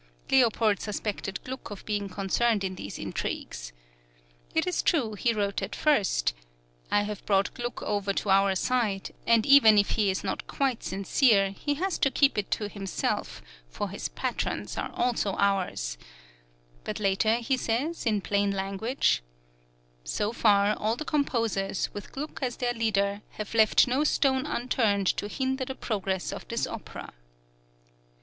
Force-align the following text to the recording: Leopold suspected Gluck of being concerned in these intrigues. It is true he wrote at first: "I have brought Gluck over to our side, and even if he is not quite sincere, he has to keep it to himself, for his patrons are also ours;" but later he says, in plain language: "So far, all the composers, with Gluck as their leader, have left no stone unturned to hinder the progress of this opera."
Leopold 0.31 0.79
suspected 0.81 1.39
Gluck 1.43 1.69
of 1.69 1.85
being 1.85 2.09
concerned 2.09 2.63
in 2.63 2.73
these 2.73 2.97
intrigues. 2.97 3.71
It 4.55 4.65
is 4.65 4.81
true 4.81 5.13
he 5.13 5.31
wrote 5.31 5.61
at 5.61 5.75
first: 5.75 6.33
"I 6.89 7.03
have 7.03 7.23
brought 7.27 7.53
Gluck 7.53 7.83
over 7.83 8.11
to 8.13 8.31
our 8.31 8.55
side, 8.55 9.11
and 9.27 9.45
even 9.45 9.77
if 9.77 9.91
he 9.91 10.09
is 10.09 10.23
not 10.23 10.47
quite 10.47 10.81
sincere, 10.81 11.51
he 11.51 11.75
has 11.75 11.99
to 11.99 12.09
keep 12.09 12.35
it 12.39 12.49
to 12.49 12.67
himself, 12.67 13.43
for 13.69 13.89
his 13.89 14.09
patrons 14.09 14.75
are 14.75 14.91
also 14.95 15.33
ours;" 15.35 15.99
but 16.83 16.99
later 16.99 17.35
he 17.35 17.55
says, 17.55 18.07
in 18.07 18.21
plain 18.21 18.49
language: 18.49 19.21
"So 20.03 20.33
far, 20.33 20.73
all 20.75 20.95
the 20.95 21.05
composers, 21.05 21.93
with 21.93 22.11
Gluck 22.11 22.39
as 22.41 22.55
their 22.57 22.73
leader, 22.73 23.21
have 23.33 23.53
left 23.53 23.85
no 23.87 24.03
stone 24.03 24.47
unturned 24.47 25.15
to 25.17 25.27
hinder 25.27 25.63
the 25.65 25.75
progress 25.75 26.33
of 26.33 26.47
this 26.47 26.65
opera." 26.65 27.13